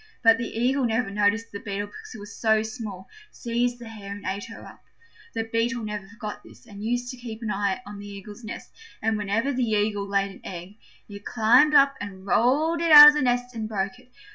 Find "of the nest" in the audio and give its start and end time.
13.09-13.53